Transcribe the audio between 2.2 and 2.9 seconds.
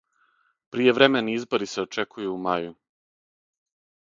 у мају.